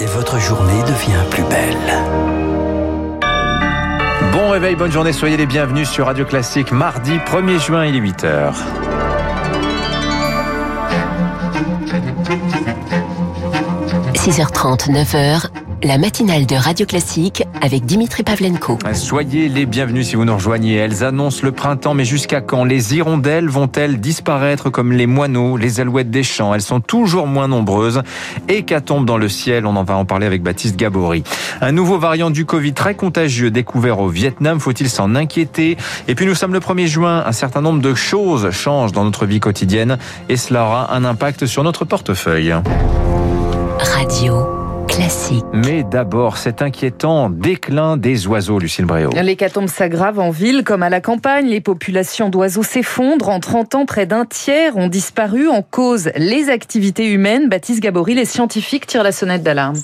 [0.00, 1.76] et votre journée devient plus belle.
[4.32, 6.72] Bon réveil, bonne journée, soyez les bienvenus sur Radio Classique.
[6.72, 8.54] Mardi 1er juin, il est 8h.–
[14.14, 15.46] 6h30, 9h,
[15.82, 18.78] la matinale de Radio Classique avec Dimitri Pavlenko.
[18.92, 20.74] Soyez les bienvenus si vous nous rejoignez.
[20.74, 25.80] Elles annoncent le printemps, mais jusqu'à quand Les hirondelles vont-elles disparaître comme les moineaux, les
[25.80, 28.02] alouettes des champs Elles sont toujours moins nombreuses.
[28.48, 31.24] Hécatombe dans le ciel, on en va en parler avec Baptiste Gabory.
[31.60, 35.76] Un nouveau variant du Covid très contagieux découvert au Vietnam, faut-il s'en inquiéter
[36.08, 39.24] Et puis nous sommes le 1er juin, un certain nombre de choses changent dans notre
[39.24, 42.54] vie quotidienne et cela aura un impact sur notre portefeuille.
[43.78, 44.59] Radio.
[44.90, 45.44] Classique.
[45.52, 49.10] Mais d'abord, cet inquiétant déclin des oiseaux, Lucille Bréau.
[49.10, 51.46] L'hécatombe s'aggrave en ville comme à la campagne.
[51.46, 53.28] Les populations d'oiseaux s'effondrent.
[53.28, 57.48] En 30 ans, près d'un tiers ont disparu en cause les activités humaines.
[57.48, 59.76] Baptiste Gabory, les scientifiques tirent la sonnette d'alarme.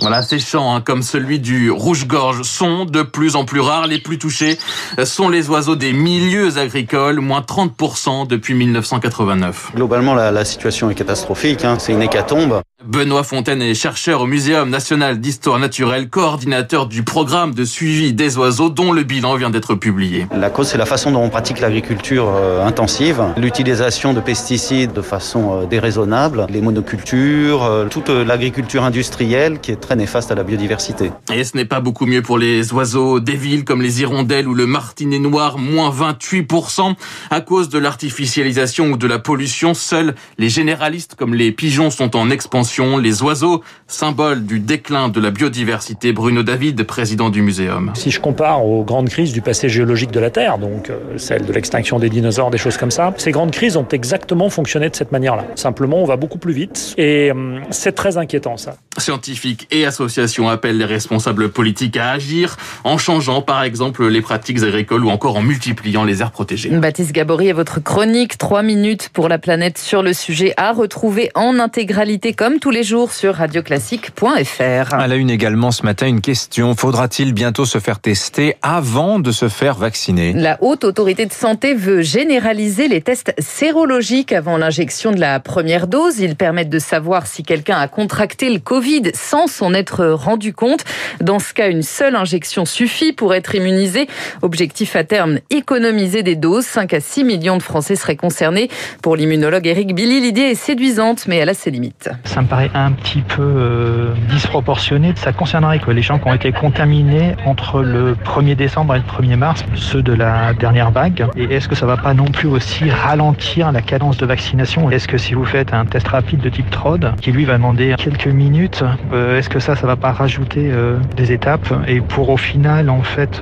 [0.00, 3.86] Voilà, ces chants, hein, comme celui du rouge-gorge, sont de plus en plus rares.
[3.86, 4.58] Les plus touchés
[5.04, 9.72] sont les oiseaux des milieux agricoles, moins 30% depuis 1989.
[9.74, 11.64] Globalement, la, la situation est catastrophique.
[11.64, 11.76] Hein.
[11.78, 12.60] C'est une hécatombe.
[12.86, 18.36] Benoît Fontaine est chercheur au Muséum national d'histoire naturelle, coordinateur du programme de suivi des
[18.36, 20.26] oiseaux dont le bilan vient d'être publié.
[20.36, 25.00] La cause, c'est la façon dont on pratique l'agriculture euh, intensive, l'utilisation de pesticides de
[25.00, 30.42] façon euh, déraisonnable, les monocultures, euh, toute l'agriculture industrielle qui est très néfaste à la
[30.42, 31.10] biodiversité.
[31.32, 34.54] Et ce n'est pas beaucoup mieux pour les oiseaux des villes comme les hirondelles ou
[34.54, 36.94] le martinet noir, moins 28%
[37.30, 39.72] à cause de l'artificialisation ou de la pollution.
[39.72, 45.20] Seuls les généralistes comme les pigeons sont en expansion les oiseaux, symbole du déclin de
[45.20, 46.12] la biodiversité.
[46.12, 47.92] Bruno David, président du muséum.
[47.94, 51.44] Si je compare aux grandes crises du passé géologique de la Terre, donc euh, celle
[51.44, 54.96] de l'extinction des dinosaures, des choses comme ça, ces grandes crises ont exactement fonctionné de
[54.96, 55.44] cette manière-là.
[55.54, 58.76] Simplement, on va beaucoup plus vite et euh, c'est très inquiétant ça.
[58.96, 64.62] Scientifiques et associations appellent les responsables politiques à agir en changeant par exemple les pratiques
[64.62, 66.70] agricoles ou encore en multipliant les aires protégées.
[66.70, 71.30] Baptiste Gabory et votre chronique 3 minutes pour la planète sur le sujet à retrouver
[71.34, 74.94] en intégralité comme tous les jours sur radioclassique.fr.
[74.94, 76.76] À la une également ce matin, une question.
[76.76, 80.32] Faudra-t-il bientôt se faire tester avant de se faire vacciner?
[80.34, 85.88] La haute autorité de santé veut généraliser les tests sérologiques avant l'injection de la première
[85.88, 86.20] dose.
[86.20, 88.83] Ils permettent de savoir si quelqu'un a contracté le Covid
[89.14, 90.84] sans s'en être rendu compte.
[91.20, 94.08] Dans ce cas, une seule injection suffit pour être immunisé.
[94.42, 96.64] Objectif à terme, économiser des doses.
[96.64, 98.68] 5 à 6 millions de Français seraient concernés.
[99.02, 102.10] Pour l'immunologue Eric Billy, l'idée est séduisante, mais elle a ses limites
[102.54, 105.12] paraît un petit peu euh, disproportionné.
[105.16, 109.36] Ça concernerait les gens qui ont été contaminés entre le 1er décembre et le 1er
[109.36, 111.26] mars, ceux de la dernière vague?
[111.36, 114.90] Et est-ce que ça va pas non plus aussi ralentir la cadence de vaccination?
[114.90, 117.94] Est-ce que si vous faites un test rapide de type TROD, qui lui va demander
[117.96, 118.73] quelques minutes,
[119.12, 122.90] euh, est-ce que ça, ça va pas rajouter euh, des étapes et pour au final
[122.90, 123.40] en fait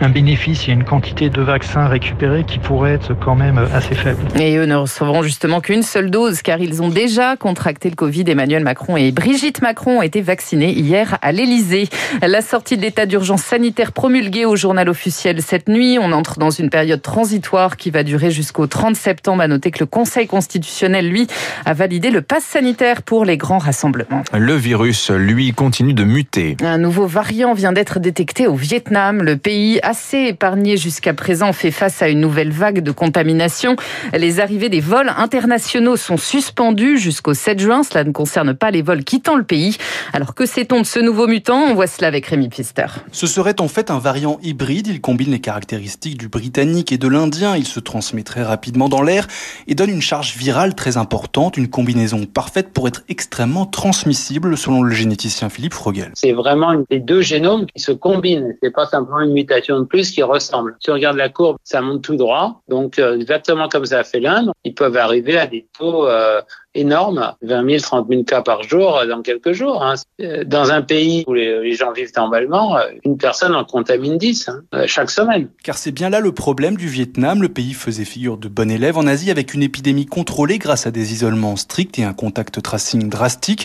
[0.00, 3.58] un bénéfice, il y a une quantité de vaccins récupérés qui pourrait être quand même
[3.74, 4.20] assez faible.
[4.38, 8.24] Et eux ne recevront justement qu'une seule dose car ils ont déjà contracté le Covid.
[8.26, 11.88] Emmanuel Emmanuel Macron et Brigitte Macron ont été vaccinés hier à l'Elysée.
[12.20, 15.96] La sortie de l'état d'urgence sanitaire promulguée au journal officiel cette nuit.
[15.98, 19.42] On entre dans une période transitoire qui va durer jusqu'au 30 septembre.
[19.42, 21.28] À noter que le Conseil constitutionnel, lui,
[21.64, 24.22] a validé le pass sanitaire pour les grands rassemblements.
[24.36, 24.71] Le virus,
[25.10, 26.56] lui, continue de muter.
[26.62, 29.22] Un nouveau variant vient d'être détecté au Vietnam.
[29.22, 33.76] Le pays, assez épargné jusqu'à présent, fait face à une nouvelle vague de contamination.
[34.12, 37.82] Les arrivées des vols internationaux sont suspendues jusqu'au 7 juin.
[37.82, 39.76] Cela ne concerne ne pas les vols quittant le pays.
[40.12, 41.58] Alors que sait-on de ce nouveau mutant?
[41.58, 42.86] On voit cela avec Rémi Pfister.
[43.12, 44.86] Ce serait en fait un variant hybride.
[44.88, 47.56] Il combine les caractéristiques du britannique et de l'indien.
[47.56, 49.26] Il se transmet très rapidement dans l'air
[49.66, 54.82] et donne une charge virale très importante, une combinaison parfaite pour être extrêmement transmissible selon
[54.82, 56.12] le généticien Philippe Frogel.
[56.14, 58.54] C'est vraiment les deux génomes qui se combinent.
[58.62, 60.76] C'est pas simplement une mutation de plus qui ressemble.
[60.80, 62.62] Si on regarde la courbe, ça monte tout droit.
[62.68, 66.40] Donc euh, exactement comme ça a fait l'Inde, ils peuvent arriver à des taux euh,
[66.74, 69.82] énorme, 20 000, 30 000 cas par jour euh, dans quelques jours.
[69.82, 69.94] Hein.
[70.20, 74.62] Euh, dans un pays où les, gens vivent normalement, une personne en contamine 10 hein,
[74.86, 75.48] chaque semaine.
[75.64, 77.40] Car c'est bien là le problème du Vietnam.
[77.40, 80.90] Le pays faisait figure de bon élève en Asie avec une épidémie contrôlée grâce à
[80.90, 83.64] des isolements stricts et un contact tracing drastique.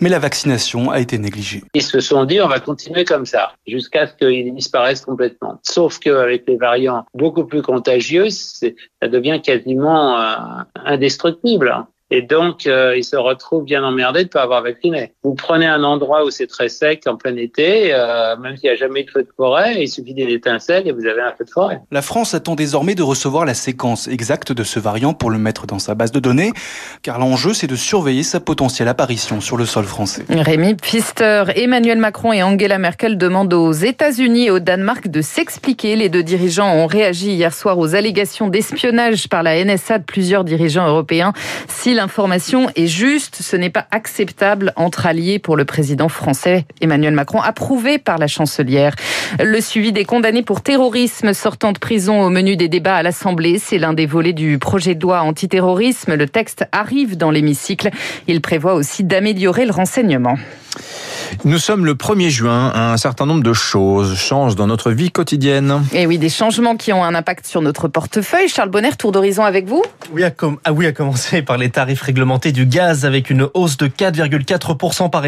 [0.00, 0.35] Mais la vaccination
[0.90, 1.62] a été négligée.
[1.74, 5.58] Ils se sont dit on va continuer comme ça jusqu'à ce qu'ils disparaissent complètement.
[5.62, 8.68] Sauf qu'avec les variants beaucoup plus contagieux, ça
[9.02, 10.16] devient quasiment
[10.84, 11.86] indestructible.
[12.12, 15.14] Et donc, euh, ils se retrouvent bien emmerdés de ne pas avoir vacciné.
[15.24, 18.76] Vous prenez un endroit où c'est très sec en plein été, euh, même s'il n'y
[18.76, 21.32] a jamais eu de feu de forêt, il suffit d'une étincelle et vous avez un
[21.36, 21.80] feu de forêt.
[21.90, 25.66] La France attend désormais de recevoir la séquence exacte de ce variant pour le mettre
[25.66, 26.52] dans sa base de données,
[27.02, 30.24] car l'enjeu, c'est de surveiller sa potentielle apparition sur le sol français.
[30.28, 35.96] Rémi Pfister, Emmanuel Macron et Angela Merkel demandent aux États-Unis et au Danemark de s'expliquer.
[35.96, 40.44] Les deux dirigeants ont réagi hier soir aux allégations d'espionnage par la NSA de plusieurs
[40.44, 41.32] dirigeants européens.
[41.66, 47.14] Si l'information est juste, ce n'est pas acceptable entre alliés pour le président français Emmanuel
[47.14, 48.94] Macron, approuvé par la chancelière.
[49.42, 53.58] Le suivi des condamnés pour terrorisme sortant de prison au menu des débats à l'Assemblée,
[53.58, 56.14] c'est l'un des volets du projet de loi antiterrorisme.
[56.14, 57.90] Le texte arrive dans l'hémicycle.
[58.28, 60.36] Il prévoit aussi d'améliorer le renseignement.
[61.44, 62.72] Nous sommes le 1er juin.
[62.74, 65.82] Un certain nombre de choses changent dans notre vie quotidienne.
[65.92, 68.48] Et oui, des changements qui ont un impact sur notre portefeuille.
[68.48, 69.82] Charles Bonner, tour d'horizon avec vous
[70.12, 70.32] oui à,
[70.64, 71.85] ah oui, à commencer par les tarifs
[72.52, 75.26] du gaz avec une hausse de 4,4% par.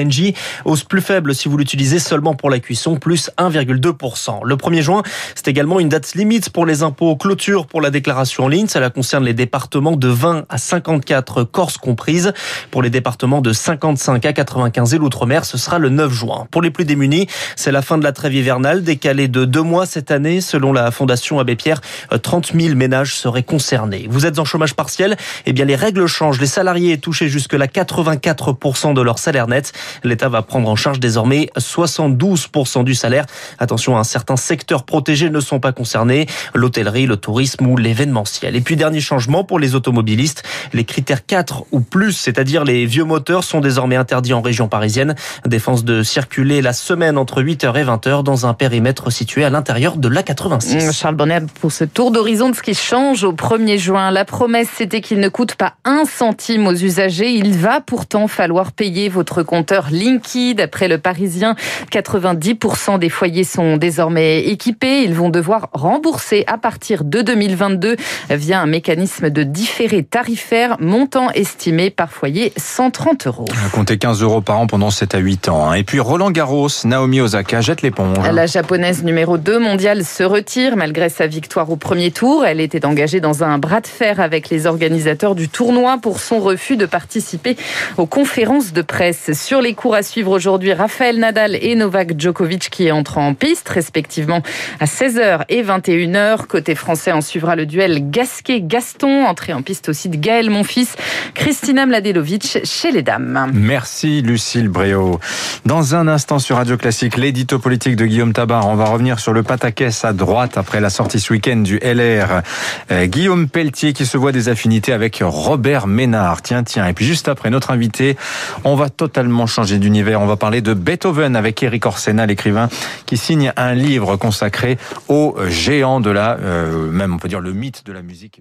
[0.65, 4.45] Hausse plus faible si vous l'utilisez seulement pour la cuisson, plus 1,2%.
[4.45, 5.03] Le 1er juin,
[5.35, 8.69] c'est également une date limite pour les impôts clôture pour la déclaration en ligne.
[8.69, 12.33] Cela concerne les départements de 20 à 54, Corse comprise.
[12.71, 16.47] Pour les départements de 55 à 95 et l'outre-mer, ce sera le 9 juin.
[16.51, 17.27] Pour les plus démunis,
[17.57, 20.41] c'est la fin de la trêve hivernale, décalée de deux mois cette année.
[20.41, 21.81] Selon la Fondation Abbé Pierre,
[22.23, 24.07] 30 000 ménages seraient concernés.
[24.09, 25.17] Vous êtes en chômage partiel
[25.47, 26.39] Eh bien, les règles changent.
[26.49, 29.73] Salariés touchaient jusque-là 84% de leur salaire net.
[30.03, 33.27] L'État va prendre en charge désormais 72% du salaire.
[33.59, 36.27] Attention, un certain secteur protégé ne sont pas concernés.
[36.55, 38.57] L'hôtellerie, le tourisme ou l'événementiel.
[38.57, 40.43] Et puis, dernier changement pour les automobilistes.
[40.73, 45.15] Les critères 4 ou plus, c'est-à-dire les vieux moteurs, sont désormais interdits en région parisienne.
[45.47, 49.97] Défense de circuler la semaine entre 8h et 20h dans un périmètre situé à l'intérieur
[49.97, 50.93] de l'A86.
[50.93, 54.69] Charles Bonnet, pour ce tour d'horizon de ce qui change au 1er juin, la promesse
[54.77, 57.31] c'était qu'il ne coûte pas un centime aux usagers.
[57.31, 60.55] Il va pourtant falloir payer votre compteur Linky.
[60.55, 61.57] D'après le Parisien,
[61.91, 65.03] 90% des foyers sont désormais équipés.
[65.03, 67.97] Ils vont devoir rembourser à partir de 2022
[68.31, 73.47] via un mécanisme de différé tarifaire, montant estimé par foyer 130 euros.
[73.73, 75.71] Comptez 15 euros par an pendant 7 à 8 ans.
[75.71, 75.75] Hein.
[75.75, 78.17] Et puis Roland Garros, Naomi Osaka jette l'éponge.
[78.33, 82.45] La japonaise numéro 2 mondiale se retire malgré sa victoire au premier tour.
[82.47, 86.41] Elle était engagée dans un bras de fer avec les organisateurs du tournoi pour son
[86.41, 87.57] refus de participer
[87.97, 89.33] aux conférences de presse.
[89.33, 93.67] Sur les cours à suivre aujourd'hui, Raphaël Nadal et Novak Djokovic qui entrent en piste
[93.71, 94.43] respectivement
[94.79, 96.47] à 16h et 21h.
[96.47, 100.89] Côté français, on suivra le duel Gasquet-Gaston, entrée en piste aussi de Gaël Monfils,
[101.33, 103.51] Christina Mladenovic chez les dames.
[103.55, 105.21] Merci Lucille Bréau.
[105.65, 108.69] Dans un instant sur Radio Classique, l'édito politique de Guillaume Tabar.
[108.69, 112.43] On va revenir sur le pataquès à droite après la sortie ce week-end du LR.
[112.91, 116.18] Euh, Guillaume Pelletier qui se voit des affinités avec Robert Ménard.
[116.43, 116.87] Tiens, tiens.
[116.87, 118.17] Et puis juste après notre invité,
[118.65, 120.21] on va totalement changer d'univers.
[120.21, 122.69] On va parler de Beethoven avec Eric Orsena, l'écrivain,
[123.07, 124.79] qui signe un livre consacré
[125.09, 128.41] au géant de la, euh, même on peut dire le mythe de la musique.